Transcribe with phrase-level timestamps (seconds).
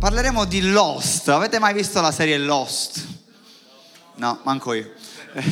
[0.00, 1.28] Parleremo di Lost.
[1.28, 3.06] Avete mai visto la serie Lost?
[4.14, 4.90] No, manco io.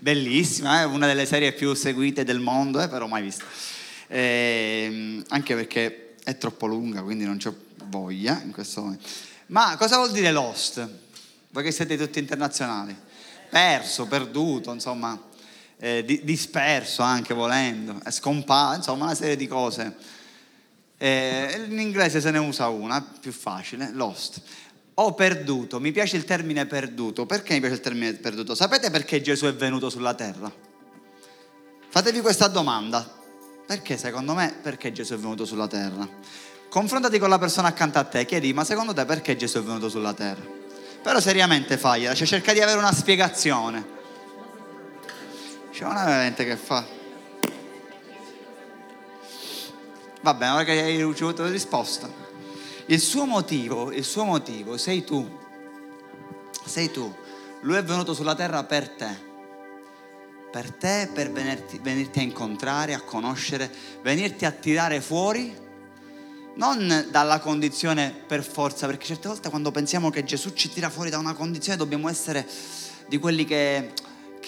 [0.00, 0.86] Bellissima, è eh?
[0.86, 3.44] una delle serie più seguite del mondo, eh, però mai vista.
[4.08, 7.54] Eh, anche perché è troppo lunga, quindi non ho
[7.84, 9.06] voglia in questo momento.
[9.46, 10.84] Ma cosa vuol dire Lost?
[11.50, 12.96] Voi che siete tutti internazionali?
[13.48, 15.16] Perso, perduto, insomma,
[15.78, 20.16] eh, disperso anche volendo, scomparso, insomma una serie di cose.
[20.98, 24.42] Eh, in inglese se ne usa una, più facile, lost.
[24.94, 27.24] Ho perduto, mi piace il termine perduto.
[27.24, 28.56] Perché mi piace il termine perduto?
[28.56, 30.52] Sapete perché Gesù è venuto sulla terra?
[31.88, 33.16] Fatevi questa domanda.
[33.64, 36.08] Perché secondo me, perché Gesù è venuto sulla terra?
[36.68, 39.88] Confrontati con la persona accanto a te, chiedi, ma secondo te perché Gesù è venuto
[39.88, 40.42] sulla terra?
[41.02, 43.96] Però seriamente fagliela, cioè cerca di avere una spiegazione.
[45.70, 46.97] C'è una veramente che fa.
[50.20, 52.10] Va bene, ora che hai ricevuto la risposta.
[52.86, 55.28] Il suo motivo, il suo motivo sei tu.
[56.64, 57.14] Sei tu.
[57.60, 59.26] Lui è venuto sulla terra per te.
[60.50, 63.70] Per te, per venirti, venirti a incontrare, a conoscere,
[64.02, 65.66] venirti a tirare fuori
[66.58, 71.08] non dalla condizione per forza, perché certe volte quando pensiamo che Gesù ci tira fuori
[71.08, 72.46] da una condizione dobbiamo essere
[73.06, 73.92] di quelli che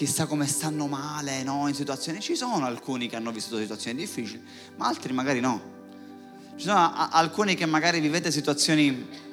[0.01, 1.67] chissà come stanno male no?
[1.67, 2.19] in situazioni.
[2.21, 4.41] Ci sono alcuni che hanno vissuto situazioni difficili,
[4.77, 5.61] ma altri magari no.
[6.55, 9.29] Ci sono alcuni che magari vivete situazioni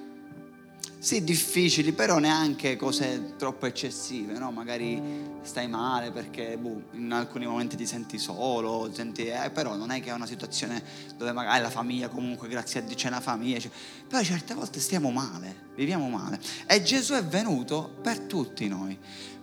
[0.98, 4.50] sì, difficili, però neanche cose troppo eccessive, no?
[4.50, 5.00] Magari
[5.40, 10.02] stai male perché boh, in alcuni momenti ti senti solo, senti, eh, però non è
[10.02, 10.82] che è una situazione
[11.16, 13.70] dove magari la famiglia comunque, grazie a Dio c'è una famiglia, cioè,
[14.06, 16.38] però certe volte stiamo male, viviamo male.
[16.66, 18.98] E Gesù è venuto per tutti noi,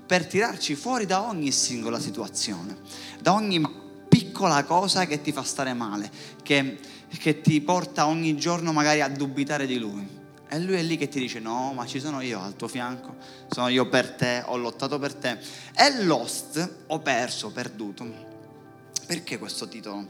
[0.06, 2.78] per tirarci fuori da ogni singola situazione,
[3.20, 3.62] da ogni
[4.08, 6.10] piccola cosa che ti fa stare male,
[6.44, 6.78] che,
[7.10, 10.24] che ti porta ogni giorno magari a dubitare di Lui.
[10.48, 13.16] E lui è lì che ti dice no, ma ci sono io al tuo fianco,
[13.50, 15.40] sono io per te, ho lottato per te.
[15.76, 18.06] E lost, ho perso, perduto.
[19.08, 20.08] Perché questo titolo?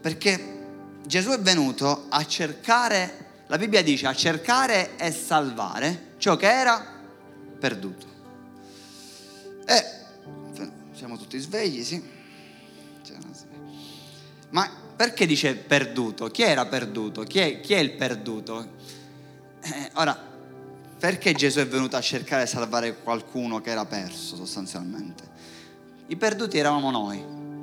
[0.00, 0.64] Perché
[1.06, 6.84] Gesù è venuto a cercare, la Bibbia dice, a cercare e salvare ciò che era
[7.58, 8.15] perduto.
[11.16, 12.14] Siamo tutti svegli, sì.
[14.50, 16.28] Ma perché dice perduto?
[16.28, 17.22] Chi era perduto?
[17.22, 18.74] Chi è, chi è il perduto?
[19.60, 20.16] Eh, ora,
[20.98, 25.24] perché Gesù è venuto a cercare di salvare qualcuno che era perso sostanzialmente?
[26.06, 27.18] I perduti eravamo noi.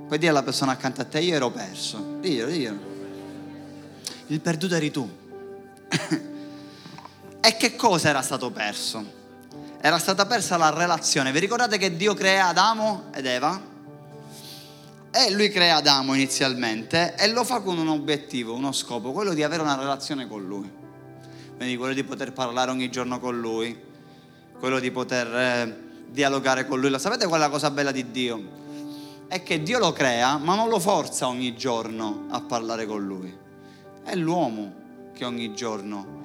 [0.05, 2.17] Puoi dire alla persona accanto a te, io ero perso.
[2.19, 2.91] Dio, dio.
[4.27, 5.09] Il perduto eri tu.
[7.39, 9.21] e che cosa era stato perso?
[9.85, 11.33] Era stata persa la relazione.
[11.33, 13.61] Vi ricordate che Dio crea Adamo ed Eva?
[15.11, 19.43] E lui crea Adamo inizialmente e lo fa con un obiettivo, uno scopo, quello di
[19.43, 20.81] avere una relazione con lui
[21.63, 23.77] quindi quello di poter parlare ogni giorno con Lui,
[24.59, 25.77] quello di poter eh,
[26.09, 26.89] dialogare con Lui.
[26.89, 28.61] Lo sapete qual è la cosa bella di Dio?
[29.27, 33.33] È che Dio lo crea, ma non lo forza ogni giorno a parlare con Lui.
[34.03, 34.73] È l'uomo
[35.13, 36.21] che ogni giorno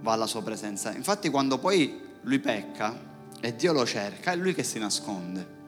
[0.00, 0.92] va alla sua presenza.
[0.94, 3.10] Infatti quando poi Lui pecca
[3.40, 5.60] e Dio lo cerca, è Lui che si nasconde.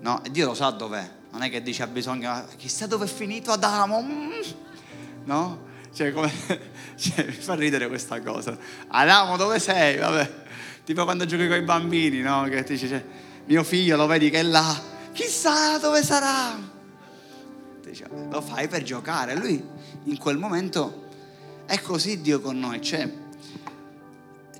[0.00, 0.22] No?
[0.24, 1.20] E Dio lo sa dov'è.
[1.30, 4.02] Non è che dice ha bisogno, chissà dove è finito Adamo.
[4.02, 4.30] Mm.
[5.24, 5.70] No?
[5.92, 6.32] Cioè, come,
[6.96, 8.56] cioè, mi fa ridere questa cosa.
[8.88, 9.98] Adamo, dove sei?
[9.98, 10.40] Vabbè.
[10.84, 12.44] Tipo quando giochi con i bambini, no?
[12.44, 13.04] Che dice, cioè,
[13.44, 14.80] mio figlio lo vedi che è là.
[15.12, 16.58] Chissà dove sarà.
[17.82, 19.36] Dice, lo fai per giocare.
[19.36, 19.62] Lui
[20.04, 21.08] in quel momento
[21.66, 22.80] è così Dio con noi.
[22.80, 23.21] Cioè,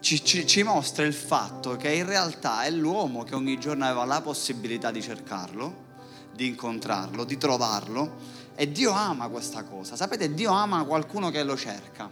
[0.03, 4.05] ci, ci, ci, mostra il fatto che in realtà è l'uomo che ogni giorno aveva
[4.05, 5.91] la possibilità di cercarlo,
[6.35, 8.17] di incontrarlo, di trovarlo
[8.57, 9.95] e Dio ama questa cosa.
[9.95, 12.11] Sapete, Dio ama qualcuno che lo cerca.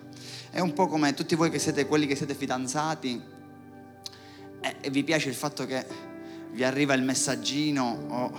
[0.50, 3.20] È un po' come tutti voi che siete quelli che siete fidanzati
[4.60, 5.84] e, vi piace il fatto che
[6.52, 8.32] vi arriva il messaggino o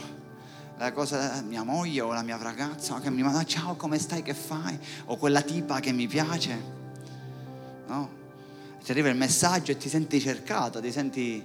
[0.77, 4.33] la cosa mia moglie o la mia ragazza che mi manda ciao come stai che
[4.33, 6.79] fai o quella tipa che mi piace
[7.87, 8.20] no?
[8.83, 11.43] Ti arriva il messaggio e ti senti cercato ti senti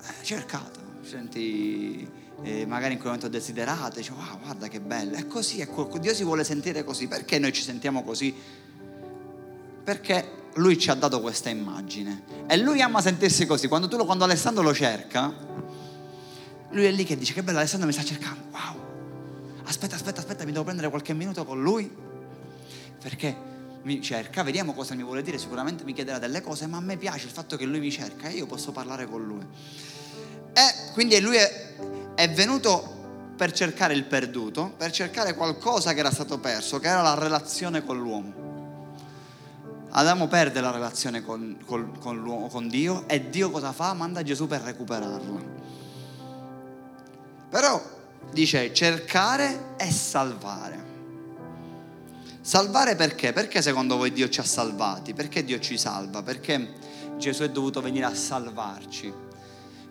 [0.00, 5.16] eh, cercato ti senti eh, magari in quel momento desiderato, dice wow guarda che bello,
[5.16, 5.68] è così, è
[5.98, 8.34] Dio si vuole sentire così, perché noi ci sentiamo così?
[9.84, 12.22] Perché lui ci ha dato questa immagine.
[12.46, 15.32] E lui ama sentirsi così, quando, tu, quando Alessandro lo cerca,
[16.70, 20.44] lui è lì che dice che bello Alessandro mi sta cercando, wow, aspetta, aspetta, aspetta,
[20.44, 21.90] mi devo prendere qualche minuto con lui,
[23.02, 23.48] perché
[23.82, 26.96] mi cerca, vediamo cosa mi vuole dire, sicuramente mi chiederà delle cose, ma a me
[26.96, 29.46] piace il fatto che lui mi cerca e io posso parlare con lui.
[30.52, 31.76] E quindi lui è,
[32.14, 32.98] è venuto
[33.36, 37.84] per cercare il perduto, per cercare qualcosa che era stato perso, che era la relazione
[37.84, 38.48] con l'uomo.
[39.92, 43.94] Adamo perde la relazione con, con, con, con Dio e Dio cosa fa?
[43.94, 45.40] Manda Gesù per recuperarla.
[47.48, 47.82] Però
[48.30, 50.89] dice cercare e salvare.
[52.50, 53.32] Salvare perché?
[53.32, 55.14] Perché secondo voi Dio ci ha salvati?
[55.14, 56.24] Perché Dio ci salva?
[56.24, 56.72] Perché
[57.16, 59.14] Gesù è dovuto venire a salvarci?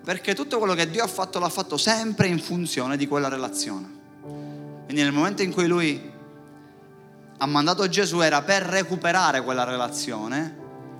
[0.03, 3.89] Perché tutto quello che Dio ha fatto l'ha fatto sempre in funzione di quella relazione.
[4.83, 6.11] Quindi nel momento in cui Lui
[7.37, 10.53] ha mandato Gesù era per recuperare quella relazione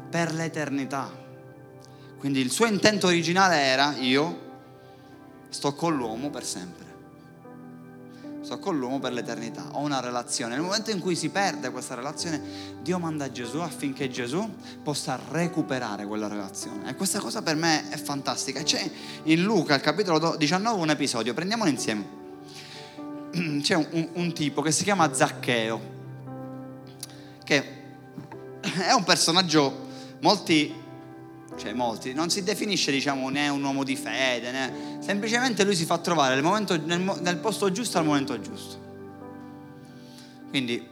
[0.09, 1.11] per l'eternità.
[2.19, 4.39] Quindi il suo intento originale era io
[5.50, 6.88] sto con l'uomo per sempre.
[8.50, 10.56] Sto con l'uomo per l'eternità, ho una relazione.
[10.56, 12.42] Nel momento in cui si perde questa relazione,
[12.81, 16.90] Dio manda Gesù affinché Gesù possa recuperare quella relazione.
[16.90, 18.63] E questa cosa per me è fantastica.
[18.63, 18.90] C'è
[19.25, 22.07] in Luca, al capitolo 19, un episodio, prendiamolo insieme.
[23.62, 25.98] C'è un, un, un tipo che si chiama Zaccheo
[27.44, 27.63] che
[28.62, 29.90] è un personaggio,
[30.22, 30.74] molti,
[31.59, 35.85] cioè molti, non si definisce diciamo né un uomo di fede, né, semplicemente lui si
[35.85, 38.88] fa trovare nel, momento, nel, nel posto giusto al momento giusto.
[40.50, 40.88] Quindi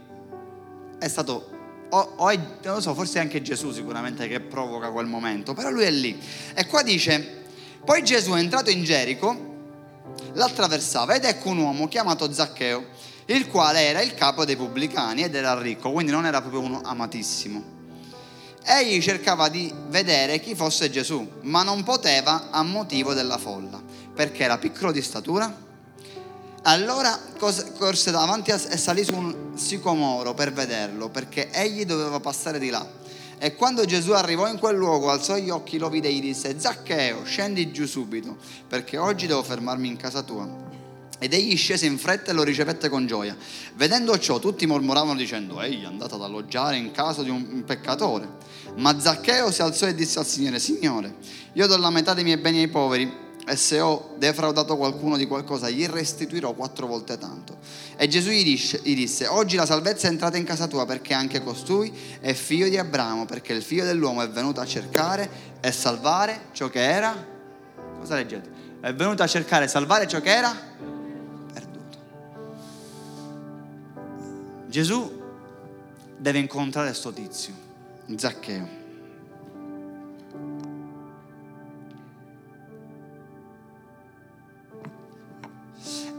[0.99, 1.55] è stato
[1.89, 5.53] o, o è, non lo so, forse è anche Gesù sicuramente che provoca quel momento,
[5.53, 6.19] però lui è lì.
[6.53, 7.45] E qua dice,
[7.83, 9.55] poi Gesù è entrato in Gerico,
[10.33, 12.85] l'attraversava ed ecco un uomo chiamato Zaccheo
[13.27, 16.81] il quale era il capo dei pubblicani ed era ricco, quindi non era proprio uno
[16.83, 17.76] amatissimo.
[18.69, 23.81] Egli cercava di vedere chi fosse Gesù, ma non poteva a motivo della folla,
[24.13, 25.65] perché era piccolo di statura.
[26.63, 32.69] Allora corse davanti e salì su un sicomoro per vederlo, perché egli doveva passare di
[32.69, 32.85] là.
[33.37, 36.59] E quando Gesù arrivò in quel luogo, alzò gli occhi, lo vide e gli disse,
[36.59, 38.35] Zaccheo, scendi giù subito,
[38.67, 40.66] perché oggi devo fermarmi in casa tua.
[41.19, 43.35] Ed egli scese in fretta e lo ricevette con gioia.
[43.73, 48.27] Vedendo ciò, tutti mormoravano dicendo: Egli è andato ad alloggiare in casa di un peccatore.
[48.75, 51.15] Ma Zaccheo si alzò e disse al Signore: Signore,
[51.53, 53.11] io do la metà dei miei beni ai poveri,
[53.47, 57.57] e se ho defraudato qualcuno di qualcosa, gli restituirò quattro volte tanto.
[57.95, 61.15] E Gesù gli disse, gli disse: Oggi la salvezza è entrata in casa tua, perché
[61.15, 65.71] anche costui è figlio di Abramo, perché il figlio dell'uomo è venuto a cercare e
[65.71, 67.25] salvare ciò che era.
[67.97, 68.51] Cosa leggete?
[68.81, 70.55] È venuto a cercare e salvare ciò che era
[74.67, 75.23] Gesù
[76.17, 77.53] deve incontrare questo tizio,
[78.15, 78.67] Zaccheo.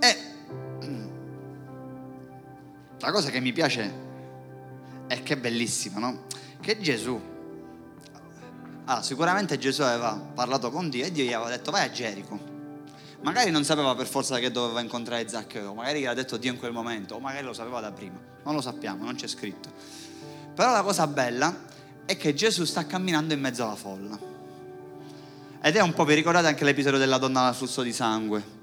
[0.01, 0.17] E
[2.99, 3.93] la cosa che mi piace
[5.07, 6.27] è che è bellissima, no?
[6.61, 7.21] Che Gesù,
[8.85, 12.57] allora, sicuramente Gesù aveva parlato con Dio e Dio gli aveva detto vai a Gerico
[13.21, 16.71] Magari non sapeva per forza che doveva incontrare Zaccheo, magari gliel'ha detto Dio in quel
[16.71, 18.17] momento, o magari lo sapeva da prima,
[18.49, 19.71] non lo sappiamo, non c'è scritto.
[20.55, 21.55] Però la cosa bella
[22.07, 24.19] è che Gesù sta camminando in mezzo alla folla.
[25.61, 28.57] Ed è un po', vi ricordate anche l'episodio della donna al flusso di sangue?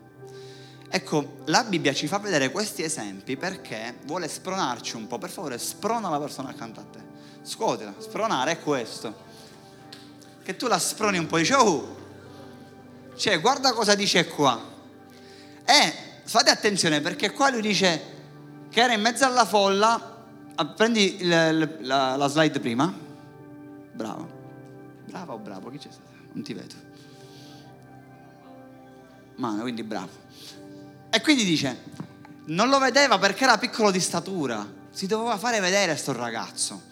[0.89, 5.19] Ecco, la Bibbia ci fa vedere questi esempi perché vuole spronarci un po'.
[5.19, 6.99] Per favore, sprona la persona accanto a te.
[7.43, 9.13] Scuotela, spronare è questo.
[10.43, 11.95] Che tu la sproni un po' dici, oh,
[13.15, 14.59] cioè, guarda cosa dice qua.
[15.63, 15.93] E
[16.23, 18.13] fate attenzione perché qua lui dice
[18.75, 20.17] che era in mezzo alla folla.
[20.55, 22.93] Ah, prendi la, la, la slide prima.
[23.93, 24.27] Bravo.
[25.05, 25.69] Bravo o bravo?
[25.69, 25.87] Chi c'è?
[26.33, 26.73] Non ti vedo.
[29.35, 30.09] Mano, quindi bravo.
[31.09, 31.83] E quindi dice,
[32.47, 34.67] non lo vedeva perché era piccolo di statura.
[34.89, 36.91] Si doveva fare vedere sto ragazzo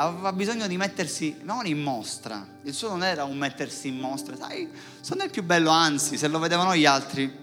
[0.00, 4.36] aveva bisogno di mettersi non in mostra, il suo non era un mettersi in mostra,
[4.36, 4.70] sai,
[5.00, 7.36] sono il più bello, anzi, se lo vedevano gli altri,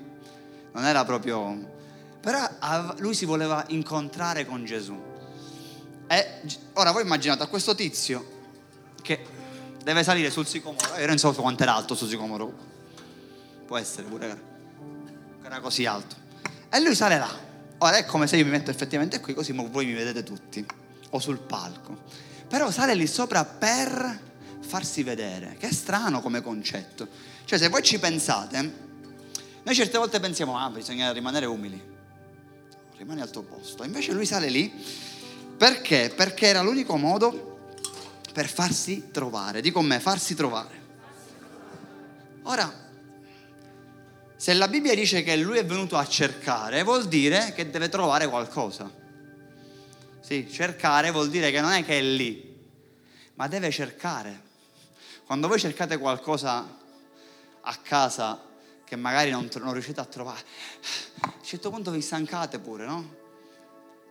[0.71, 1.73] non era proprio...
[2.25, 4.99] Però lui si voleva incontrare con Gesù.
[6.07, 6.41] E
[6.73, 8.33] ora voi immaginate a questo tizio
[9.03, 9.23] che
[9.83, 12.51] deve salire sul sicomoro, io non so quanto era alto sul sicomoro,
[13.67, 14.27] può essere pure
[15.39, 16.15] che era così alto.
[16.69, 17.29] E lui sale là.
[17.77, 20.65] Ora è come se io mi metto effettivamente qui, così voi mi vedete tutti,
[21.11, 24.19] o sul palco però sale lì sopra per
[24.61, 27.07] farsi vedere, che strano come concetto.
[27.43, 28.73] Cioè se voi ci pensate,
[29.63, 31.81] noi certe volte pensiamo, ah, bisogna rimanere umili,
[32.97, 33.83] rimani al tuo posto.
[33.83, 34.71] Invece lui sale lì
[35.57, 36.11] perché?
[36.15, 37.53] Perché era l'unico modo
[38.33, 39.61] per farsi trovare.
[39.61, 40.83] Dico con me, farsi trovare.
[42.43, 42.83] Ora,
[44.35, 48.27] se la Bibbia dice che lui è venuto a cercare, vuol dire che deve trovare
[48.27, 48.91] qualcosa.
[50.19, 52.55] Sì, cercare vuol dire che non è che è lì,
[53.35, 54.41] ma deve cercare.
[55.25, 56.77] Quando voi cercate qualcosa
[57.61, 58.41] a casa
[58.85, 60.41] che magari non, non riuscite a trovare.
[61.21, 63.15] A un certo punto vi stancate pure, no?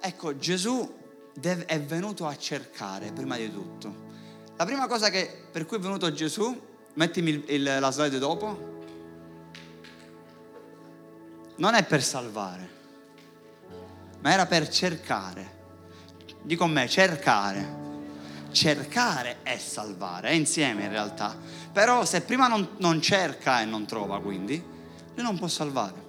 [0.01, 1.03] Ecco, Gesù
[1.41, 4.03] è venuto a cercare prima di tutto.
[4.57, 6.61] La prima cosa che, per cui è venuto Gesù,
[6.95, 8.73] mettimi il, il, la slide dopo,
[11.57, 12.69] non è per salvare,
[14.21, 15.63] ma era per cercare.
[16.43, 17.83] Dico con me, cercare.
[18.51, 21.37] Cercare è salvare, è insieme in realtà.
[21.75, 24.63] Però se prima non, non cerca e non trova, quindi,
[25.15, 26.03] lui non può salvare.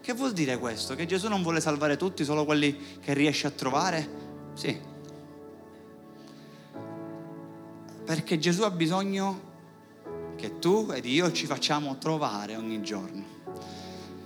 [0.00, 0.94] Che vuol dire questo?
[0.94, 4.08] Che Gesù non vuole salvare tutti, solo quelli che riesce a trovare?
[4.54, 4.80] Sì.
[8.02, 9.52] Perché Gesù ha bisogno
[10.36, 13.22] che tu ed io ci facciamo trovare ogni giorno.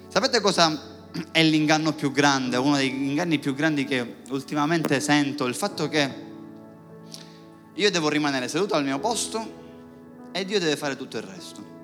[0.06, 0.96] Sapete cosa
[1.32, 5.46] è l'inganno più grande, uno degli inganni più grandi che ultimamente sento?
[5.46, 6.26] Il fatto che
[7.74, 9.66] io devo rimanere seduto al mio posto
[10.32, 11.76] e Dio deve fare tutto il resto.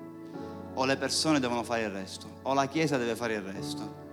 [0.73, 4.03] O le persone devono fare il resto, o la Chiesa deve fare il resto.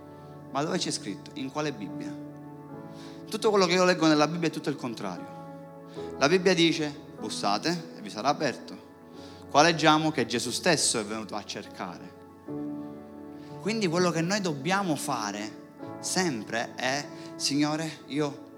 [0.51, 1.31] Ma dove c'è scritto?
[1.35, 2.13] In quale Bibbia?
[3.29, 5.41] Tutto quello che io leggo nella Bibbia è tutto il contrario.
[6.19, 8.91] La Bibbia dice, bussate e vi sarà aperto.
[9.49, 12.13] Qua leggiamo che Gesù stesso è venuto a cercare
[13.63, 15.61] quindi quello che noi dobbiamo fare
[16.01, 18.49] sempre è, Signore, io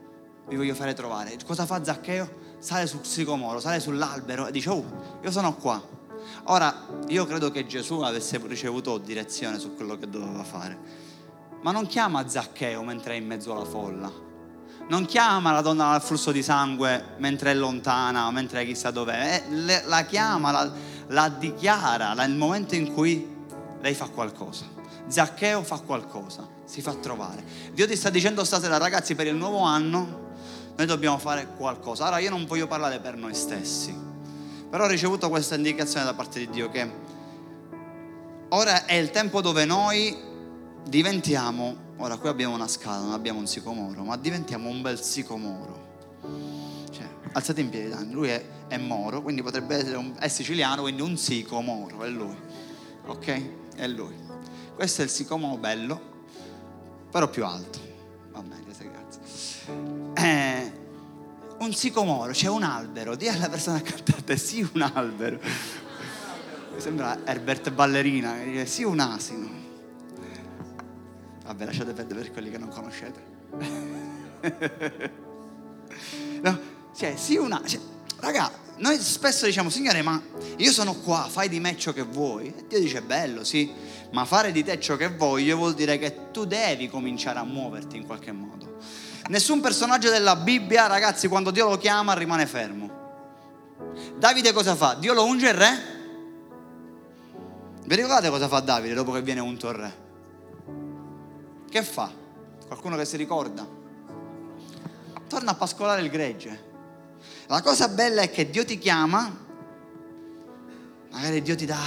[0.47, 1.37] mi voglio fare trovare.
[1.45, 2.44] Cosa fa Zaccheo?
[2.59, 4.83] Sale sul sicomoro, sale sull'albero e dice, oh,
[5.21, 5.81] io sono qua.
[6.45, 10.77] Ora, io credo che Gesù avesse ricevuto direzione su quello che doveva fare.
[11.61, 14.11] Ma non chiama Zaccheo mentre è in mezzo alla folla.
[14.87, 19.43] Non chiama la donna al flusso di sangue mentre è lontana, mentre è chissà dov'è.
[19.49, 20.71] Eh, la chiama, la,
[21.07, 23.33] la dichiara nel momento in cui
[23.81, 24.65] lei fa qualcosa.
[25.07, 27.43] Zaccheo fa qualcosa, si fa trovare.
[27.73, 30.24] Dio ti sta dicendo stasera, ragazzi, per il nuovo anno
[30.75, 32.07] noi dobbiamo fare qualcosa.
[32.07, 33.95] Ora io non voglio parlare per noi stessi,
[34.69, 36.89] però ho ricevuto questa indicazione da parte di Dio che
[38.49, 40.15] ora è il tempo dove noi
[40.87, 45.83] diventiamo, ora qui abbiamo una scala, non abbiamo un sicomoro, ma diventiamo un bel sicomoro.
[46.91, 50.83] Cioè, alzate in piedi, Dani, lui è, è moro, quindi potrebbe essere un, è siciliano,
[50.83, 52.35] quindi un sicomoro, è lui.
[53.07, 53.41] Ok?
[53.75, 54.15] È lui.
[54.75, 56.01] Questo è il sicomoro bello,
[57.09, 57.79] però più alto.
[58.31, 59.94] Va bene, grazie.
[60.15, 60.71] Eh,
[61.59, 63.15] un sicomoro, c'è un albero.
[63.15, 65.39] Dì alla persona accanto a te, sì un albero.
[65.41, 69.63] Mi sembra Herbert Ballerina che dice sì un asino.
[71.45, 73.33] Vabbè, lasciate perdere per quelli che non conoscete.
[76.41, 76.59] no,
[76.95, 77.61] cioè, sì una...
[77.63, 77.79] Cioè,
[78.19, 80.21] raga, noi spesso diciamo, Signore, ma
[80.57, 82.47] io sono qua, fai di me ciò che vuoi.
[82.47, 83.71] E Dio dice, bello, sì,
[84.11, 87.95] ma fare di te ciò che voglio vuol dire che tu devi cominciare a muoverti
[87.95, 88.77] in qualche modo.
[89.27, 93.03] Nessun personaggio della Bibbia, ragazzi, quando Dio lo chiama rimane fermo.
[94.17, 94.93] Davide cosa fa?
[94.93, 95.93] Dio lo unge il re?
[97.85, 100.03] Vi ricordate cosa fa Davide dopo che viene unto il re?
[101.67, 102.11] Che fa?
[102.67, 103.67] Qualcuno che si ricorda?
[105.27, 106.73] Torna a pascolare il gregge.
[107.47, 109.35] La cosa bella è che Dio ti chiama,
[111.11, 111.79] magari Dio ti dà,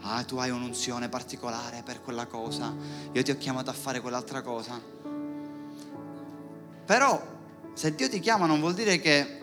[0.00, 2.72] ah tu hai un'unzione particolare per quella cosa,
[3.10, 4.80] io ti ho chiamato a fare quell'altra cosa.
[6.84, 7.22] Però
[7.74, 9.38] se Dio ti chiama non vuol dire che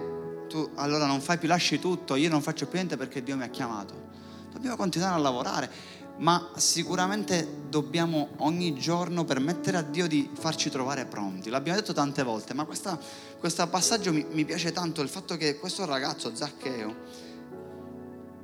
[0.48, 3.44] tu allora non fai più, lasci tutto, io non faccio più niente perché Dio mi
[3.44, 4.10] ha chiamato.
[4.52, 11.06] Dobbiamo continuare a lavorare ma sicuramente dobbiamo ogni giorno permettere a Dio di farci trovare
[11.06, 11.50] pronti.
[11.50, 15.84] L'abbiamo detto tante volte, ma questo passaggio mi, mi, piace tanto, il fatto che questo
[15.86, 16.96] ragazzo, Zaccheo,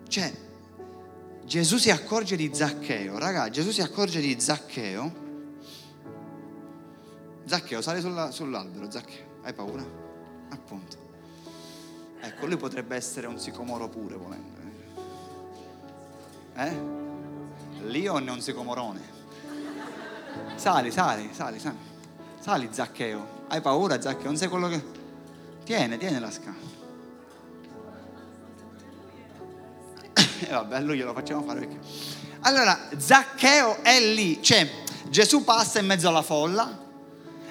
[0.08, 0.34] cioè
[1.46, 5.26] Gesù si accorge di Zaccheo, raga, Gesù si accorge di Zaccheo.
[7.48, 9.82] Zaccheo, sali sulla, sull'albero, Zaccheo, hai paura?
[10.50, 10.98] Appunto.
[12.20, 14.56] Ecco, lui potrebbe essere un sicomoro pure volendo.
[16.56, 17.86] Eh?
[17.88, 19.00] Lion è un sicomorone.
[20.56, 21.78] Sali, sali, sali, sali.
[22.40, 23.46] Sali Zaccheo.
[23.48, 24.26] Hai paura Zaccheo?
[24.26, 24.84] Non sei quello che...
[25.64, 26.56] Tiene, tiene la scala.
[30.40, 31.80] E vabbè, a lui glielo facciamo fare perché...
[32.42, 34.42] Allora, Zaccheo è lì.
[34.42, 34.70] Cioè,
[35.10, 36.86] Gesù passa in mezzo alla folla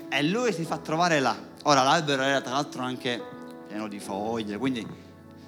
[0.09, 1.37] e lui si fa trovare là.
[1.65, 3.23] Ora, l'albero era tra l'altro anche
[3.67, 4.87] pieno di foglie, quindi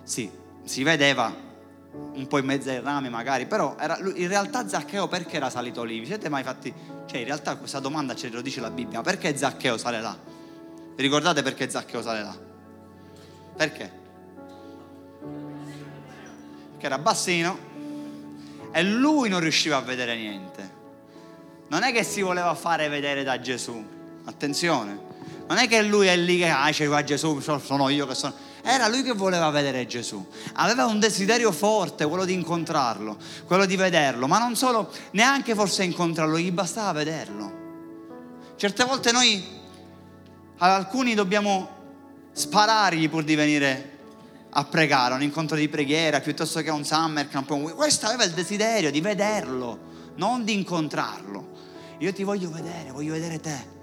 [0.03, 0.31] sì,
[0.65, 1.47] si vedeva
[1.91, 5.83] un po' in mezzo ai rami magari, però era, in realtà Zaccheo perché era salito
[5.85, 6.01] lì?
[6.01, 6.73] Vi siete mai fatti...
[7.07, 10.17] Cioè in realtà questa domanda ce lo dice la Bibbia, perché Zaccheo sale là?
[10.95, 12.37] Vi ricordate perché Zaccheo sale là?
[13.57, 13.93] Perché?
[16.71, 17.59] Perché era bassino
[18.71, 20.77] e lui non riusciva a vedere niente.
[21.69, 23.83] Non è che si voleva fare vedere da Gesù,
[24.29, 24.99] attenzione,
[25.49, 28.35] non è che lui è lì che ah, c'è Gesù, sono io che sono...
[28.63, 30.25] Era lui che voleva vedere Gesù.
[30.55, 33.17] Aveva un desiderio forte, quello di incontrarlo,
[33.47, 37.67] quello di vederlo, ma non solo, neanche forse incontrarlo, gli bastava vederlo.
[38.57, 39.43] Certe volte noi
[40.59, 41.77] ad alcuni dobbiamo
[42.33, 43.97] sparargli pur di venire
[44.51, 47.75] a pregare, un incontro di preghiera piuttosto che un summer camp.
[47.75, 49.79] Questo aveva il desiderio di vederlo,
[50.17, 51.57] non di incontrarlo.
[51.99, 53.77] Io ti voglio vedere, voglio vedere te.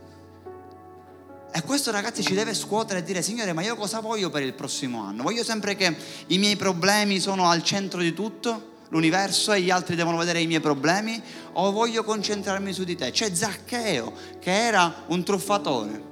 [1.56, 4.52] E questo ragazzi ci deve scuotere e dire Signore ma io cosa voglio per il
[4.52, 5.24] prossimo anno?
[5.24, 5.96] Voglio sempre che
[6.28, 10.48] i miei problemi sono al centro di tutto, l'universo e gli altri devono vedere i
[10.48, 13.10] miei problemi o voglio concentrarmi su di te?
[13.12, 16.04] C'è Zaccheo che era un truffatore,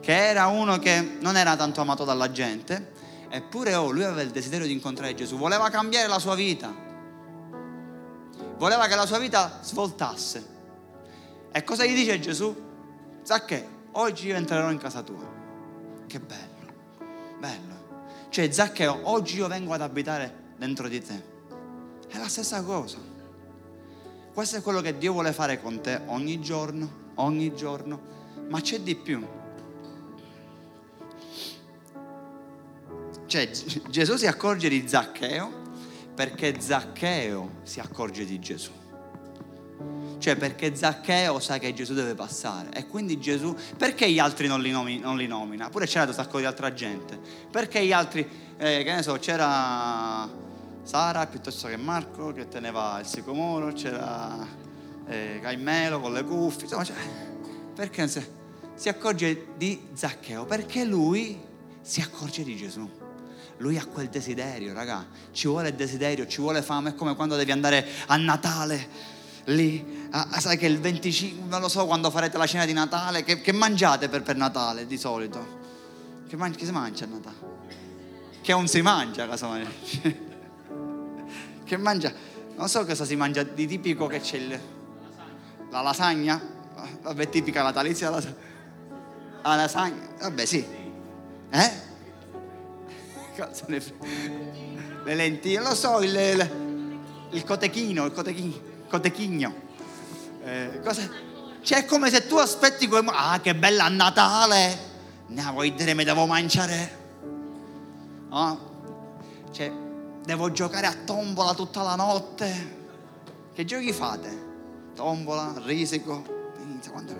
[0.00, 2.90] che era uno che non era tanto amato dalla gente,
[3.28, 6.74] eppure oh, lui aveva il desiderio di incontrare Gesù, voleva cambiare la sua vita,
[8.58, 10.44] voleva che la sua vita svoltasse.
[11.52, 12.52] E cosa gli dice Gesù?
[13.22, 15.32] Zaccheo oggi io entrerò in casa tua.
[16.06, 16.72] Che bello,
[17.38, 17.72] bello.
[18.28, 21.32] Cioè Zaccheo, oggi io vengo ad abitare dentro di te.
[22.08, 22.98] È la stessa cosa.
[24.32, 28.12] Questo è quello che Dio vuole fare con te ogni giorno, ogni giorno.
[28.48, 29.26] Ma c'è di più.
[33.26, 33.50] Cioè
[33.88, 35.62] Gesù si accorge di Zaccheo
[36.14, 38.70] perché Zaccheo si accorge di Gesù.
[40.18, 44.60] Cioè perché Zaccheo sa che Gesù deve passare e quindi Gesù, perché gli altri non
[44.60, 45.68] li, nomi, non li nomina?
[45.68, 47.18] Pure c'era un sacco di altra gente.
[47.50, 48.26] Perché gli altri,
[48.56, 50.26] eh, che ne so, c'era
[50.82, 54.46] Sara piuttosto che Marco che teneva il sicomoro, c'era
[55.06, 56.96] eh, Caimelo con le cuffie, insomma, cioè,
[57.74, 58.24] perché si,
[58.74, 60.44] si accorge di Zaccheo?
[60.46, 61.38] Perché lui
[61.80, 62.88] si accorge di Gesù.
[63.58, 65.06] Lui ha quel desiderio, raga.
[65.30, 66.90] Ci vuole desiderio, ci vuole fame.
[66.90, 69.12] È come quando devi andare a Natale
[69.46, 73.24] lì, ah, sai che il 25, non lo so quando farete la cena di Natale,
[73.24, 75.62] che, che mangiate per, per, Natale di solito?
[76.26, 77.52] Che, man- che si mangia a Natale?
[78.40, 79.66] Che non si mangia, casomai.
[81.64, 82.12] che mangia,
[82.56, 84.60] non so cosa si mangia di tipico che c'è il,
[85.70, 86.40] la lasagna,
[87.02, 88.52] vabbè tipica natalizia la lasagna.
[89.42, 90.64] La lasagna, vabbè sì.
[91.50, 91.82] Eh?
[95.04, 96.50] Le lenticchie, lo so, il, il,
[97.32, 99.54] il cotechino, il cotechino cotechigno.
[100.42, 101.02] Eh, cosa?
[101.62, 103.04] Cioè è come se tu aspetti quel...
[103.06, 104.92] Ah, che bella Natale!
[105.28, 107.02] No, vuoi dire mi devo mangiare?
[108.28, 108.72] No?
[109.50, 109.72] Cioè,
[110.24, 112.82] devo giocare a tombola tutta la notte.
[113.54, 114.42] Che giochi fate?
[114.94, 116.52] Tombola, risico.
[116.62, 117.14] Inizia quando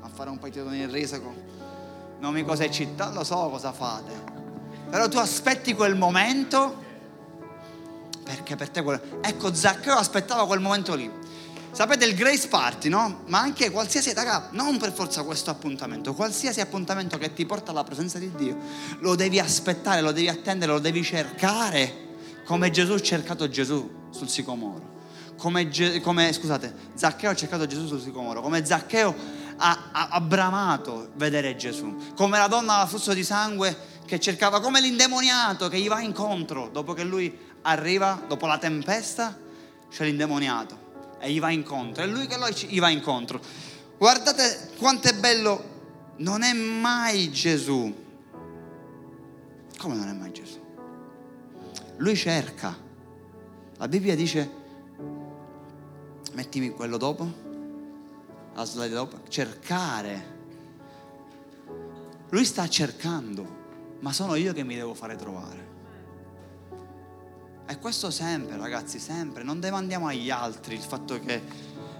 [0.00, 1.34] a fare un paio di risico.
[2.18, 4.12] Non mi cosa è città, lo so cosa fate.
[4.90, 6.90] Però tu aspetti quel momento
[8.52, 9.00] perché per te quello...
[9.20, 11.10] Ecco, Zaccheo aspettava quel momento lì.
[11.72, 13.22] Sapete il grace party, no?
[13.28, 17.82] Ma anche qualsiasi, raga, non per forza questo appuntamento, qualsiasi appuntamento che ti porta alla
[17.82, 18.58] presenza di Dio,
[18.98, 22.10] lo devi aspettare, lo devi attendere, lo devi cercare,
[22.44, 24.90] come Gesù ha cercato Gesù sul sicomoro.
[25.38, 25.70] Come,
[26.02, 29.14] come scusate, Zaccheo ha cercato Gesù sul sicomoro, come Zaccheo
[29.56, 34.60] ha, ha, ha bramato vedere Gesù, come la donna alla flusso di sangue che cercava,
[34.60, 39.38] come l'indemoniato che gli va incontro dopo che lui arriva dopo la tempesta,
[39.88, 40.78] c'è l'indemoniato
[41.18, 42.02] e gli va incontro.
[42.02, 43.40] È lui che gli va incontro.
[43.96, 45.70] Guardate quanto è bello,
[46.16, 47.94] non è mai Gesù.
[49.78, 50.58] Come non è mai Gesù?
[51.98, 52.76] Lui cerca.
[53.76, 54.50] La Bibbia dice,
[56.32, 57.30] mettimi quello dopo,
[58.54, 60.40] la slide dopo, cercare.
[62.30, 63.46] Lui sta cercando,
[64.00, 65.61] ma sono io che mi devo fare trovare.
[67.72, 69.42] E questo sempre, ragazzi, sempre.
[69.42, 71.40] Non demandiamo agli altri il fatto che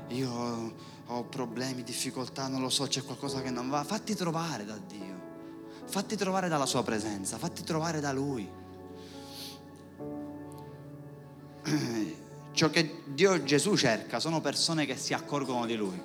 [0.09, 0.75] io
[1.07, 3.83] ho problemi, difficoltà, non lo so, c'è qualcosa che non va.
[3.83, 5.19] Fatti trovare da Dio.
[5.87, 8.47] Fatti trovare dalla sua presenza, fatti trovare da Lui.
[12.53, 15.99] Ciò che Dio Gesù cerca sono persone che si accorgono di Lui.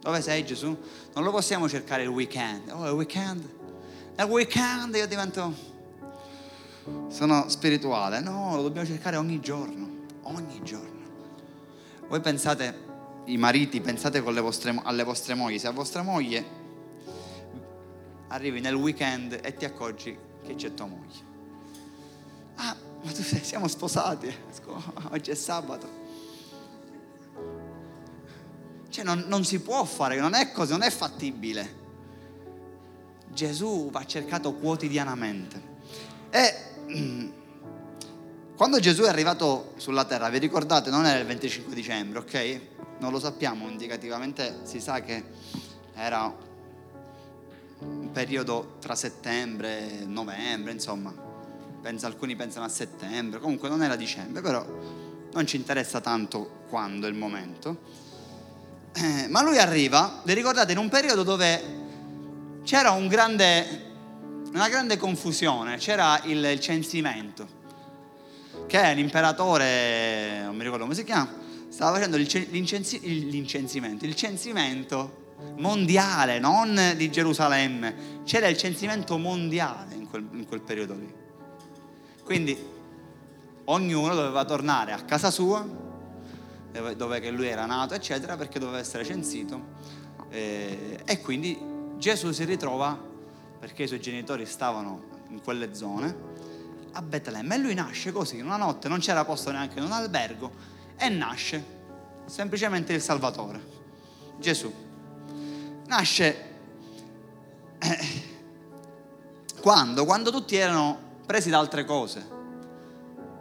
[0.00, 0.74] Dove sei Gesù?
[1.12, 2.70] Non lo possiamo cercare il weekend.
[2.70, 3.46] Oh, il weekend?
[4.16, 5.73] Nel weekend io divento
[7.08, 8.20] sono spirituale.
[8.20, 9.88] No, lo dobbiamo cercare ogni giorno,
[10.22, 11.02] ogni giorno.
[12.08, 12.78] Voi pensate,
[13.26, 16.62] i mariti, pensate vostre, alle vostre mogli, se a vostra moglie
[18.28, 21.32] arrivi nel weekend e ti accorgi che c'è tua moglie.
[22.56, 24.32] Ah, ma tu sei, siamo sposati,
[25.10, 26.02] oggi è sabato.
[28.88, 31.82] Cioè non, non si può fare, non è così, non è fattibile.
[33.28, 35.72] Gesù va cercato quotidianamente.
[36.30, 36.72] E.
[38.56, 42.60] quando Gesù è arrivato sulla terra, vi ricordate, non era il 25 dicembre, ok?
[42.98, 45.22] Non lo sappiamo indicativamente, si sa che
[45.94, 46.32] era
[47.80, 51.12] un periodo tra settembre e novembre, insomma.
[51.82, 54.64] Penso, alcuni pensano a settembre, comunque non era dicembre, però
[55.32, 57.76] non ci interessa tanto quando è il momento.
[58.94, 61.82] Eh, ma lui arriva, vi ricordate, in un periodo dove
[62.62, 63.93] c'era un grande,
[64.54, 67.46] una grande confusione, c'era il, censimento,
[68.66, 71.28] che l'imperatore, non mi ricordo come si chiama,
[71.68, 75.22] stava facendo l'incensimento, il censimento
[75.56, 81.12] mondiale, non di Gerusalemme, c'era il censimento mondiale in quel, in quel periodo lì.
[82.22, 82.56] Quindi
[83.64, 85.66] ognuno doveva tornare a casa sua,
[86.96, 89.72] dove lui era nato, eccetera, perché doveva essere censito.
[90.30, 91.58] Eh, e quindi
[91.98, 93.12] Gesù si ritrova,
[93.64, 96.14] perché i suoi genitori stavano in quelle zone,
[96.92, 100.52] a Betlemme e lui nasce così, una notte non c'era posto neanche in un albergo
[100.98, 101.64] e nasce
[102.26, 103.62] semplicemente il Salvatore,
[104.38, 104.70] Gesù.
[105.86, 106.36] Nasce
[107.78, 107.98] eh,
[109.62, 110.04] quando?
[110.04, 112.32] Quando tutti erano presi da altre cose.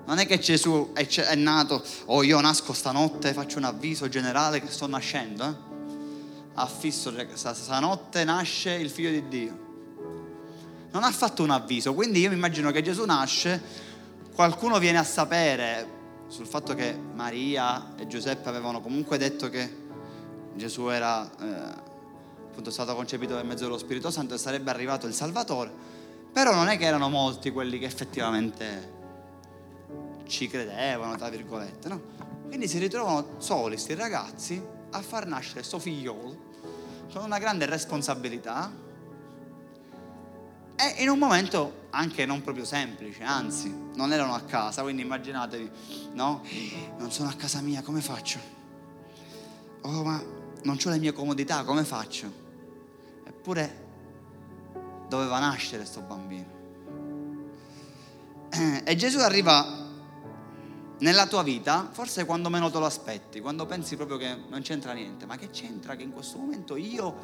[0.06, 4.08] Non è che Gesù è, è nato, o oh, io nasco stanotte, faccio un avviso
[4.08, 5.44] generale che sto nascendo.
[5.44, 5.72] Eh?
[6.56, 9.72] affisso, stanotte nasce il figlio di Dio.
[10.94, 13.60] Non ha fatto un avviso, quindi io mi immagino che Gesù nasce,
[14.36, 15.88] qualcuno viene a sapere
[16.28, 19.76] sul fatto che Maria e Giuseppe avevano comunque detto che
[20.54, 21.46] Gesù era eh,
[22.48, 25.72] appunto stato concepito per mezzo dello Spirito Santo e sarebbe arrivato il Salvatore,
[26.32, 28.92] però non è che erano molti quelli che effettivamente
[30.28, 32.02] ci credevano, tra virgolette, no?
[32.46, 36.52] Quindi si ritrovano soli questi ragazzi a far nascere questo figliolo
[37.12, 38.83] con una grande responsabilità
[40.76, 45.70] e in un momento anche non proprio semplice, anzi, non erano a casa, quindi immaginatevi,
[46.14, 46.42] no?
[46.98, 48.40] Non sono a casa mia, come faccio?
[49.82, 50.22] Oh, ma
[50.64, 52.32] non ho le mie comodità, come faccio?
[53.26, 53.82] Eppure
[55.08, 56.62] doveva nascere questo bambino.
[58.84, 59.82] E Gesù arriva
[61.00, 64.94] nella tua vita, forse quando meno te lo aspetti, quando pensi proprio che non c'entra
[64.94, 67.16] niente, ma che c'entra che in questo momento io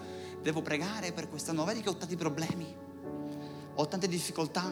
[0.41, 1.63] devo pregare per quest'anno?
[1.63, 2.75] Vedi che ho tanti problemi,
[3.79, 4.69] ho tante difficoltà,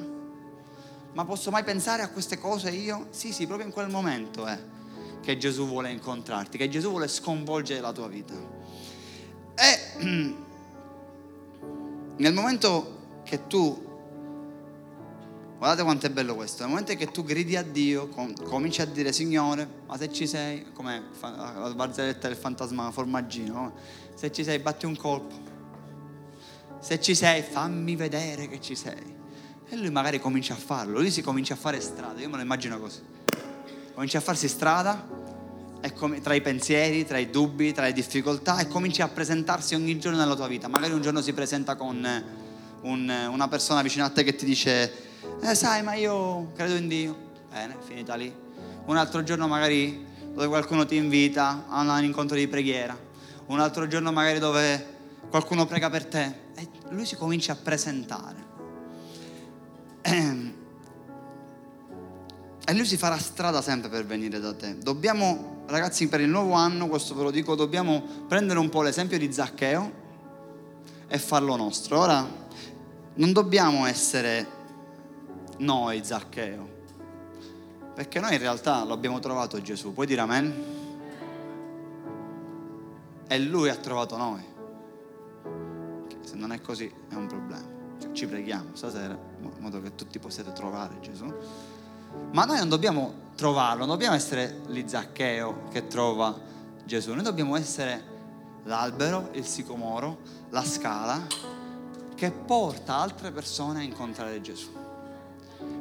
[1.13, 3.08] ma posso mai pensare a queste cose io?
[3.12, 4.60] Sì, sì, proprio in quel momento è
[5.22, 8.34] che Gesù vuole incontrarti, che Gesù vuole sconvolgere la tua vita.
[9.56, 10.04] E
[12.17, 13.86] nel momento che tu
[15.58, 16.62] Guardate quanto è bello questo.
[16.62, 20.28] Nel momento che tu gridi a Dio, com- cominci a dire Signore, ma se ci
[20.28, 23.74] sei, come la barzelletta del fantasma formaggino,
[24.13, 25.47] se ci sei batti un colpo,
[26.80, 29.16] se ci sei fammi vedere che ci sei.
[29.70, 32.42] E lui magari comincia a farlo, lui si comincia a fare strada, io me lo
[32.42, 33.02] immagino così.
[33.94, 35.26] Comincia a farsi strada
[35.96, 39.98] com- tra i pensieri, tra i dubbi, tra le difficoltà e comincia a presentarsi ogni
[40.00, 40.68] giorno nella tua vita.
[40.68, 42.24] Magari un giorno si presenta con
[42.82, 45.06] un, una persona vicino a te che ti dice
[45.42, 47.16] eh, sai, ma io credo in Dio.
[47.50, 48.34] Bene, finita lì.
[48.86, 52.98] Un altro giorno magari dove qualcuno ti invita a un incontro di preghiera.
[53.48, 54.96] Un altro giorno magari dove
[55.30, 56.46] qualcuno prega per te.
[56.56, 58.46] E lui si comincia a presentare.
[62.70, 64.78] E lui si farà strada sempre per venire da te.
[64.78, 69.18] Dobbiamo, ragazzi, per il nuovo anno, questo ve lo dico, dobbiamo prendere un po' l'esempio
[69.18, 69.92] di Zaccheo
[71.08, 72.00] e farlo nostro.
[72.00, 72.28] Ora,
[73.13, 74.48] non dobbiamo essere
[75.60, 76.76] noi Zaccheo?
[77.96, 80.54] Perché noi in realtà lo abbiamo trovato Gesù, puoi dire amen?
[83.28, 84.56] E lui ha trovato noi.
[86.38, 87.67] Non è così è un problema.
[88.00, 91.34] Cioè, ci preghiamo stasera in modo che tutti possiate trovare Gesù.
[92.32, 96.39] Ma noi non dobbiamo trovarlo, non dobbiamo essere lì Zaccheo che trova
[96.86, 98.15] Gesù, noi dobbiamo essere
[98.63, 100.19] l'albero, il sicomoro,
[100.50, 101.26] la scala
[102.15, 104.69] che porta altre persone a incontrare Gesù.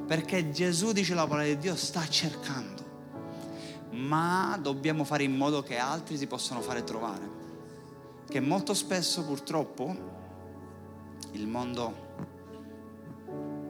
[0.06, 2.84] Perché Gesù dice la parola di Dio sta cercando.
[3.90, 7.34] Ma dobbiamo fare in modo che altri si possano fare trovare.
[8.28, 10.15] Che molto spesso purtroppo
[11.32, 12.04] il mondo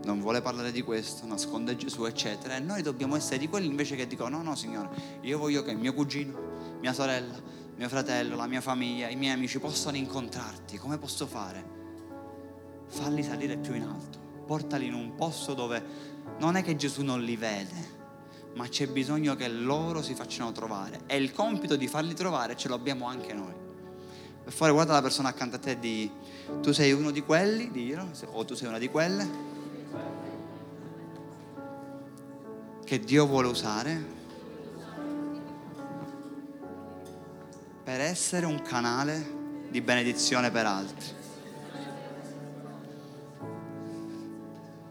[0.05, 2.57] non vuole parlare di questo, nasconde Gesù, eccetera.
[2.57, 5.75] E noi dobbiamo essere di quelli invece che dicono: no, no, Signore, io voglio che
[5.75, 6.38] mio cugino,
[6.81, 7.35] mia sorella,
[7.77, 10.79] mio fratello, la mia famiglia, i miei amici possano incontrarti.
[10.79, 11.75] Come posso fare?
[12.87, 15.83] Falli salire più in alto, portali in un posto dove
[16.38, 17.95] non è che Gesù non li vede,
[18.55, 21.01] ma c'è bisogno che loro si facciano trovare.
[21.07, 23.66] E il compito di farli trovare ce l'abbiamo anche noi.
[24.47, 26.09] Per fare guarda la persona accanto a te e di
[26.63, 29.29] tu sei uno di quelli, dillo, o tu sei una di quelle
[32.85, 34.05] che Dio vuole usare
[37.83, 41.07] per essere un canale di benedizione per altri.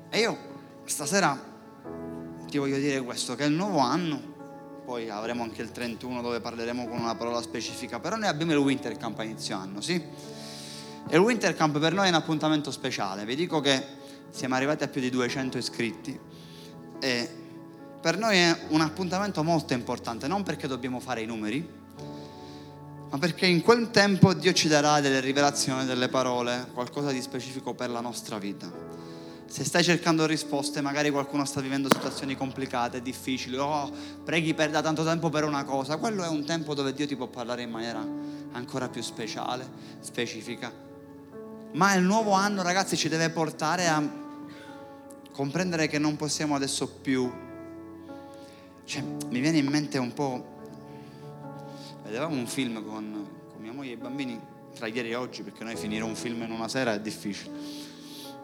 [0.09, 0.37] E io
[0.83, 1.41] stasera
[2.49, 4.34] ti voglio dire questo, che il nuovo anno,
[4.85, 8.59] poi avremo anche il 31 dove parleremo con una parola specifica, però noi abbiamo il
[8.59, 9.93] Winter Camp a inizio anno, sì?
[9.95, 13.83] E il Winter Camp per noi è un appuntamento speciale, vi dico che
[14.29, 16.19] siamo arrivati a più di 200 iscritti
[16.99, 17.29] e
[17.99, 21.67] per noi è un appuntamento molto importante, non perché dobbiamo fare i numeri,
[23.09, 27.73] ma perché in quel tempo Dio ci darà delle rivelazioni, delle parole, qualcosa di specifico
[27.73, 29.04] per la nostra vita.
[29.55, 33.89] Se stai cercando risposte, magari qualcuno sta vivendo situazioni complicate, difficili, oh,
[34.21, 37.15] preghi per, da tanto tempo per una cosa, quello è un tempo dove Dio ti
[37.15, 38.05] può parlare in maniera
[38.51, 39.65] ancora più speciale,
[40.01, 40.69] specifica.
[41.71, 44.03] Ma il nuovo anno, ragazzi, ci deve portare a
[45.31, 47.31] comprendere che non possiamo adesso più...
[48.83, 50.45] Cioè, mi viene in mente un po'
[52.03, 54.37] vedevamo un film con, con mia moglie e i bambini
[54.75, 57.84] tra ieri e oggi, perché noi finire un film in una sera è difficile.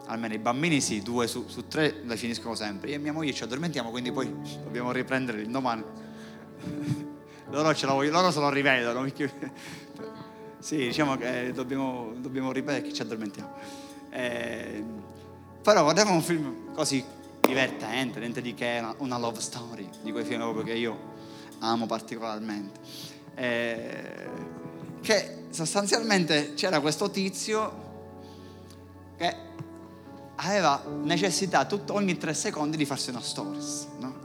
[0.06, 2.90] Almeno i bambini sì, due su, su tre le finiscono sempre.
[2.90, 5.82] Io e mia moglie ci addormentiamo, quindi poi dobbiamo riprendere il domani.
[7.50, 9.06] loro, ce la loro se lo rivedono.
[10.58, 13.54] sì, diciamo che dobbiamo, dobbiamo ripetere che ci addormentiamo.
[14.10, 14.84] Eh,
[15.62, 17.04] però guardavamo un film così
[17.40, 21.10] divertente, niente di che, una, una love story, di quei film proprio che io
[21.60, 22.80] amo particolarmente
[23.34, 24.28] eh,
[25.00, 27.90] che sostanzialmente c'era questo tizio
[29.16, 29.36] che
[30.36, 34.20] aveva necessità tutto, ogni tre secondi di farsi una stories, no?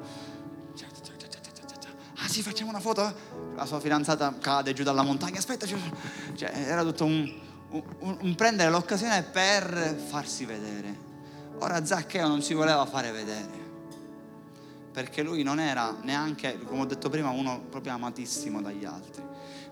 [2.19, 3.13] Ah sì, facciamo una foto?
[3.55, 7.33] La sua fidanzata cade giù dalla montagna, aspetta, cioè, era tutto un,
[7.69, 11.05] un, un prendere l'occasione per farsi vedere.
[11.59, 13.65] Ora Zaccheo non si voleva fare vedere
[14.97, 19.21] perché lui non era neanche, come ho detto prima, uno proprio amatissimo dagli altri,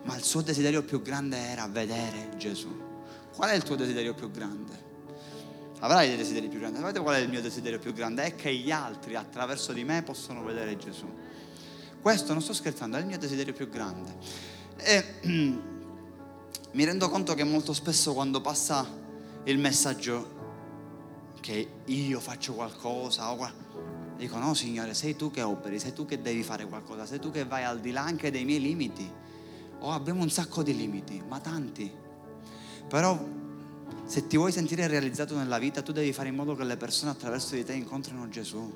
[0.04, 2.70] ma il suo desiderio più grande era vedere Gesù.
[3.36, 4.84] Qual è il tuo desiderio più grande?
[5.86, 6.80] Avrai dei desideri più grandi.
[6.80, 8.24] Sapete qual è il mio desiderio più grande?
[8.24, 11.06] È che gli altri attraverso di me possano vedere Gesù.
[12.02, 14.18] Questo non sto scherzando, è il mio desiderio più grande.
[14.78, 15.20] E
[16.72, 18.84] mi rendo conto che molto spesso quando passa
[19.44, 23.64] il messaggio che io faccio qualcosa o qualcosa,
[24.18, 27.30] Dico, no Signore, sei tu che operi, sei tu che devi fare qualcosa, sei tu
[27.30, 29.08] che vai al di là anche dei miei limiti.
[29.82, 31.92] Oh, abbiamo un sacco di limiti, ma tanti.
[32.88, 33.44] Però
[34.06, 37.12] se ti vuoi sentire realizzato nella vita, tu devi fare in modo che le persone
[37.12, 38.72] attraverso di te incontrino Gesù.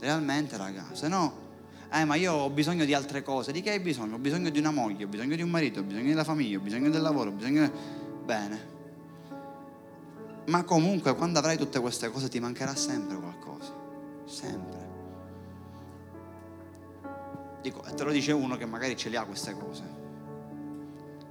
[0.00, 1.50] Realmente, raga, se no,
[1.92, 3.52] eh, ma io ho bisogno di altre cose.
[3.52, 4.16] Di che hai bisogno?
[4.16, 6.60] Ho bisogno di una moglie, ho bisogno di un marito, ho bisogno della famiglia, ho
[6.60, 7.70] bisogno del lavoro, ho bisogno...
[8.24, 8.70] Bene.
[10.46, 13.82] Ma comunque, quando avrai tutte queste cose, ti mancherà sempre qualcosa
[14.32, 14.90] sempre.
[17.60, 20.00] Dico, e te lo dice uno che magari ce le ha queste cose.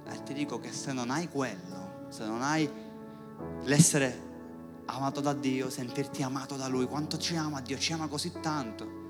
[0.08, 2.70] E ti dico che se non hai quello, se non hai
[3.64, 4.30] l'essere
[4.86, 9.00] amato da Dio, sentirti amato da Lui, quanto ci ama Dio, ci ama così tanto,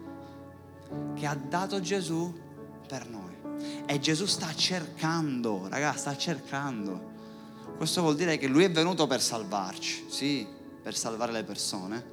[1.15, 2.33] che ha dato Gesù
[2.87, 3.31] per noi.
[3.87, 7.11] E Gesù sta cercando, ragazzi, sta cercando.
[7.77, 10.47] Questo vuol dire che Lui è venuto per salvarci, sì,
[10.83, 12.05] per salvare le persone,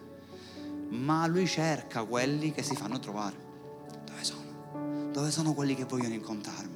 [0.90, 3.36] ma lui cerca quelli che si fanno trovare.
[4.06, 5.10] Dove sono?
[5.12, 6.69] Dove sono quelli che vogliono incontrarmi?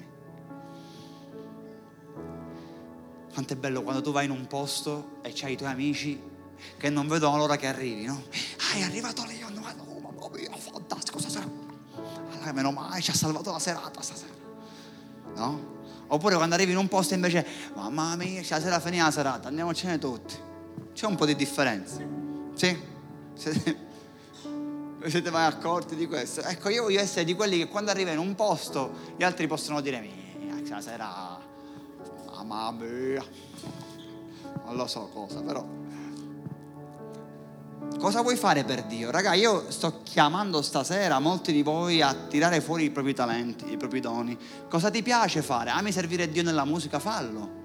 [3.34, 6.22] Quanto è bello quando tu vai in un posto e c'hai i tuoi amici
[6.78, 8.24] che non vedono l'ora che arrivi, no?
[8.58, 11.50] Ah, è arrivato lì, oh, mamma mia, fantastico stasera.
[12.32, 14.34] Allora, meno male, ci ha salvato la serata stasera.
[15.36, 15.72] No?
[16.08, 20.36] Oppure quando arrivi in un posto invece, mamma mia, stasera finita la serata, andiamocene tutti.
[20.94, 22.00] C'è un po' di differenza.
[22.54, 22.80] Sì?
[25.04, 26.42] Vi siete mai accorti di questo?
[26.44, 29.82] Ecco, io voglio essere di quelli che quando arriva in un posto gli altri possono
[29.82, 31.40] dire, mia, sera,
[32.42, 33.24] mamma mia,
[34.66, 35.66] non lo so cosa, però.
[38.00, 39.12] Cosa vuoi fare per Dio?
[39.12, 43.78] Raga, io sto chiamando stasera molti di voi a tirare fuori i propri talenti, i
[43.78, 44.38] propri doni.
[44.68, 45.70] Cosa ti piace fare?
[45.70, 47.00] Ami servire Dio nella musica?
[47.00, 47.62] Fallo.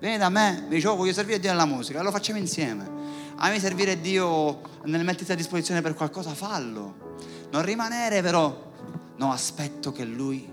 [0.00, 3.02] Vieni da me, mi dicevo, voglio servire Dio nella musica, lo facciamo insieme
[3.36, 7.10] ami servire Dio nel metterti a disposizione per qualcosa, fallo.
[7.50, 8.72] Non rimanere però,
[9.16, 10.48] no, aspetto che Lui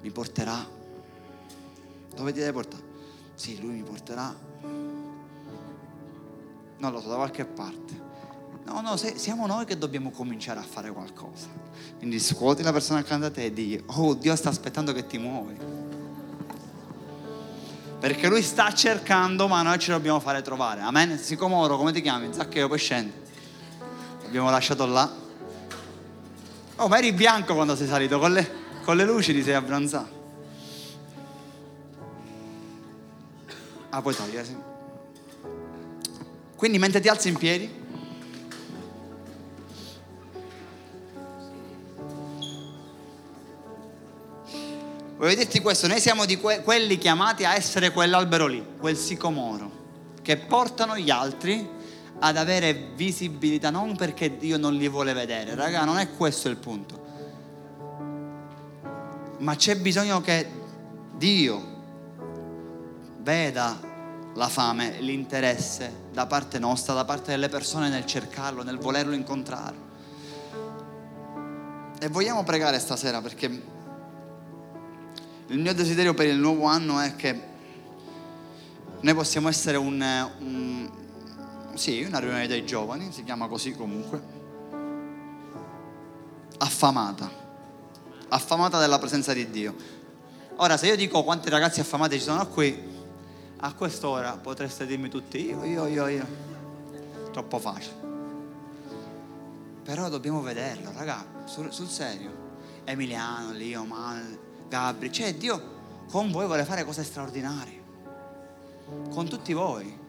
[0.00, 0.75] mi porterà.
[2.16, 2.82] Dove ti deve portare?
[3.34, 4.34] Sì, Lui mi porterà.
[6.78, 8.04] Non lo so, da qualche parte.
[8.64, 11.46] No, no, siamo noi che dobbiamo cominciare a fare qualcosa.
[11.98, 15.18] Quindi scuoti la persona accanto a te e digli, oh Dio sta aspettando che ti
[15.18, 15.84] muovi
[17.98, 20.80] perché lui sta cercando, ma noi ce lo dobbiamo fare trovare.
[20.80, 21.18] Amen.
[21.18, 22.32] Sicomoro, come ti chiami?
[22.32, 23.12] Zaccheo, poi scendi.
[24.22, 25.10] L'abbiamo lasciato là.
[26.76, 28.48] Oh, ma eri bianco quando sei salito, con le,
[28.84, 30.15] con le luci ti sei abbronzato.
[33.96, 34.54] Ah, puoi togliere, sì.
[36.54, 37.84] Quindi mentre ti alzi in piedi,
[45.16, 49.70] Voglio dirti questo, noi siamo di que- quelli chiamati a essere quell'albero lì, quel sicomoro,
[50.20, 51.66] che portano gli altri
[52.18, 56.56] ad avere visibilità, non perché Dio non li vuole vedere, raga, non è questo il
[56.58, 57.00] punto.
[59.38, 60.46] Ma c'è bisogno che
[61.16, 61.74] Dio
[63.26, 63.85] veda
[64.36, 69.84] la fame, l'interesse da parte nostra, da parte delle persone nel cercarlo, nel volerlo incontrare.
[71.98, 73.46] E vogliamo pregare stasera perché
[75.46, 77.54] il mio desiderio per il nuovo anno è che
[79.00, 80.04] noi possiamo essere un,
[80.40, 80.90] un
[81.74, 84.20] sì, una riunione dei giovani, si chiama così comunque,
[86.58, 87.30] affamata,
[88.28, 89.74] affamata della presenza di Dio.
[90.56, 92.95] Ora, se io dico quanti ragazzi affamati ci sono qui,
[93.66, 96.26] a quest'ora potreste dirmi tutti io, io, io, io.
[97.32, 98.04] Troppo facile.
[99.82, 102.44] Però dobbiamo vederlo, raga, sul, sul serio.
[102.84, 105.74] Emiliano, Lio, Man, Gabri, cioè Dio
[106.08, 107.82] con voi vuole fare cose straordinarie.
[109.10, 110.04] Con tutti voi.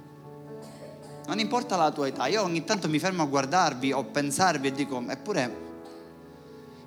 [1.26, 4.72] Non importa la tua età, io ogni tanto mi fermo a guardarvi o pensarvi e
[4.72, 5.66] dico, eppure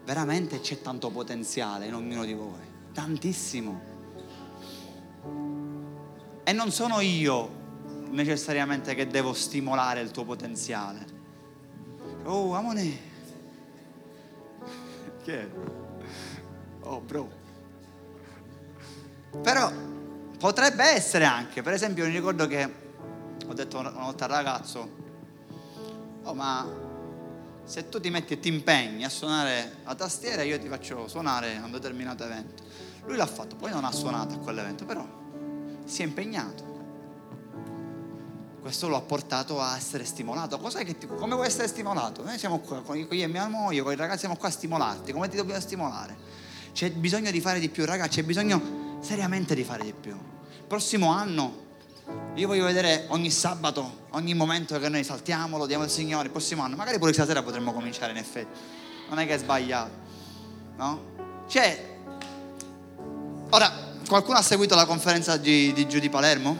[0.04, 2.60] veramente c'è tanto potenziale in ognuno di voi,
[2.92, 5.49] tantissimo.
[6.44, 7.58] E non sono io
[8.10, 11.06] necessariamente che devo stimolare il tuo potenziale.
[12.24, 13.08] Oh, amone.
[15.22, 15.48] Che è?
[16.80, 17.38] Oh, bro.
[19.42, 19.70] Però
[20.38, 22.74] potrebbe essere anche, per esempio, mi ricordo che
[23.46, 24.90] ho detto una volta al ragazzo,
[26.22, 26.66] oh ma
[27.64, 31.56] se tu ti metti e ti impegni a suonare la tastiera io ti faccio suonare
[31.56, 32.64] a un determinato evento.
[33.06, 35.06] Lui l'ha fatto, poi non ha suonato a quell'evento, però
[35.90, 36.68] si è impegnato.
[38.60, 40.58] Questo lo ha portato a essere stimolato.
[40.58, 42.22] Cos'è che ti, come vuoi essere stimolato?
[42.22, 45.12] Noi siamo qua, con io e mia moglie, con i ragazzi siamo qua a stimolarti.
[45.12, 46.16] Come ti dobbiamo stimolare?
[46.72, 50.12] C'è bisogno di fare di più, ragazzi, c'è bisogno seriamente di fare di più.
[50.12, 51.68] Il prossimo anno
[52.34, 56.30] io voglio vedere ogni sabato, ogni momento che noi saltiamo, lo diamo al Signore, il
[56.30, 56.76] prossimo anno.
[56.76, 58.58] Magari pure stasera potremmo cominciare in effetti.
[59.08, 59.90] Non è che è sbagliato.
[60.76, 61.00] No?
[61.48, 61.98] Cioè,
[63.50, 63.79] ora,
[64.10, 66.56] qualcuno ha seguito la conferenza di, di Giù di Palermo?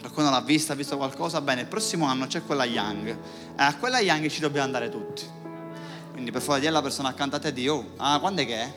[0.00, 1.42] Qualcuno l'ha vista, ha visto qualcosa?
[1.42, 3.08] Bene, il prossimo anno c'è quella Young.
[3.08, 3.16] E
[3.56, 5.22] a quella Young ci dobbiamo andare tutti.
[6.12, 8.56] Quindi per favore di alla persona accanto a te di, oh, ah, quando è che
[8.56, 8.72] è?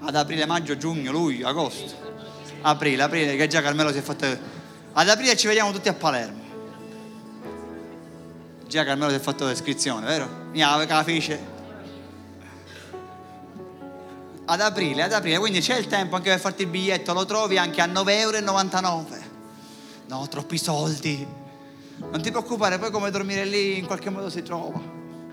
[0.00, 1.94] Ad aprile, maggio, giugno, luglio, agosto.
[2.60, 4.26] Aprile, aprile, che già Carmelo si è fatto
[4.92, 6.42] ad aprile ci vediamo tutti a Palermo.
[8.66, 10.28] Già Carmelo si è fatto l'iscrizione, vero?
[10.52, 11.55] Mia capisce?
[14.48, 17.58] Ad aprile, ad aprile, quindi c'è il tempo anche per farti il biglietto, lo trovi
[17.58, 19.04] anche a 9,99 euro.
[20.06, 21.26] No, troppi soldi.
[21.98, 24.80] Non ti preoccupare, poi come dormire lì in qualche modo si trova.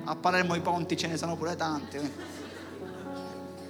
[0.05, 1.99] A Palermo i ponti ce ne sono pure tanti.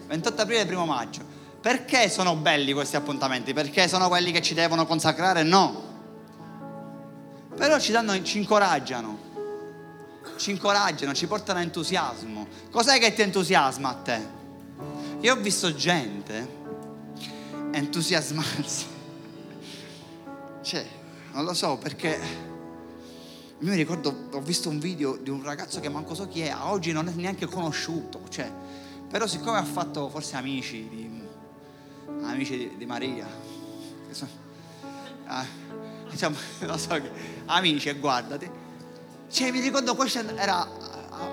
[0.08, 1.22] 28 aprile e 1 maggio.
[1.60, 3.52] Perché sono belli questi appuntamenti?
[3.52, 5.44] Perché sono quelli che ci devono consacrare?
[5.44, 5.92] No.
[7.56, 9.18] Però ci, danno, ci incoraggiano,
[10.38, 12.48] ci incoraggiano, ci portano entusiasmo.
[12.72, 14.42] Cos'è che ti entusiasma a te?
[15.24, 16.62] Io ho visto gente
[17.72, 18.86] entusiasmarsi.
[20.62, 20.86] Cioè,
[21.32, 22.20] non lo so perché
[23.58, 26.50] io mi ricordo, ho visto un video di un ragazzo che manco so chi è,
[26.50, 28.52] a oggi non è neanche conosciuto, cioè,
[29.10, 31.22] però siccome ha fatto forse amici di
[32.24, 33.26] amici di, di Maria,
[35.28, 35.46] ah,
[36.10, 36.36] diciamo,
[36.76, 37.02] so
[37.46, 38.50] amici e guardati.
[39.32, 40.68] Cioè, mi ricordo questo era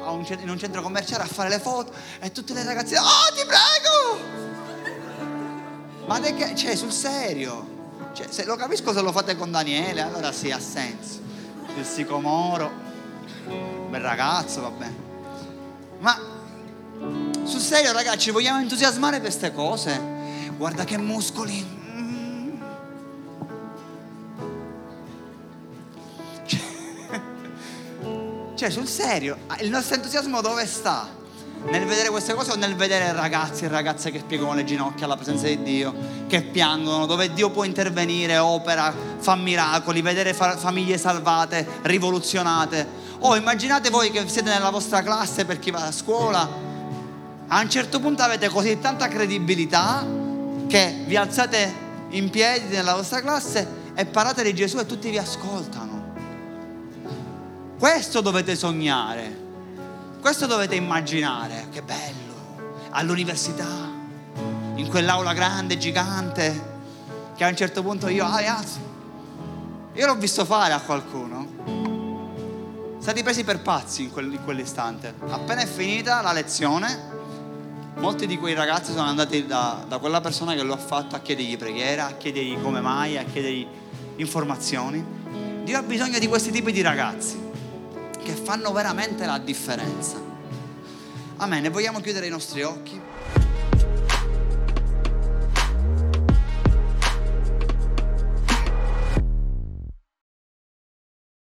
[0.06, 3.44] un, in un centro commerciale a fare le foto e tutte le ragazze, oh ti
[3.46, 4.18] prego!
[6.06, 7.78] Ma che, cioè, sul serio?
[8.12, 11.20] Cioè, se lo capisco se lo fate con Daniele, allora sì, ha senso.
[11.76, 12.70] Il sicomoro,
[13.88, 14.96] bel ragazzo, va bene.
[16.00, 16.18] Ma
[17.44, 20.18] sul serio, ragazzi, vogliamo entusiasmare per queste cose?
[20.60, 21.79] guarda che muscoli.
[28.60, 31.08] Cioè, sul serio, il nostro entusiasmo dove sta?
[31.70, 35.16] Nel vedere queste cose o nel vedere ragazzi e ragazze che piegano le ginocchia alla
[35.16, 35.94] presenza di Dio,
[36.26, 42.86] che piangono, dove Dio può intervenire, opera, fa miracoli, vedere famiglie salvate, rivoluzionate.
[43.20, 46.46] O oh, immaginate voi che siete nella vostra classe per chi va a scuola,
[47.48, 50.06] a un certo punto avete così tanta credibilità
[50.66, 51.74] che vi alzate
[52.10, 55.89] in piedi nella vostra classe e parlate di Gesù e tutti vi ascoltano.
[57.80, 59.34] Questo dovete sognare,
[60.20, 63.88] questo dovete immaginare, che bello, all'università,
[64.74, 66.82] in quell'aula grande, gigante,
[67.34, 68.80] che a un certo punto io, ah ragazzi,
[69.94, 72.98] io l'ho visto fare a qualcuno.
[72.98, 75.14] Stati presi per pazzi in, quel, in quell'istante.
[75.30, 76.98] Appena è finita la lezione,
[77.96, 81.20] molti di quei ragazzi sono andati da, da, quella persona che lo ha fatto a
[81.20, 83.66] chiedergli preghiera, a chiedergli come mai, a chiedergli
[84.16, 85.02] informazioni.
[85.64, 87.48] Dio ha bisogno di questi tipi di ragazzi
[88.22, 90.16] che fanno veramente la differenza.
[91.36, 91.64] Amen.
[91.64, 93.09] E vogliamo chiudere i nostri occhi.